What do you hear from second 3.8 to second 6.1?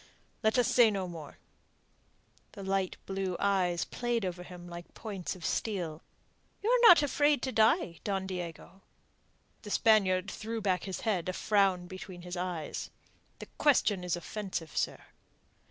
played over him like points of steel.